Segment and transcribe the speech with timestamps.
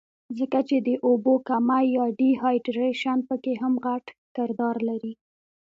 [0.39, 5.13] ځکه چې د اوبو کمے يا ډي هائيډرېشن پکښې هم غټ کردار لري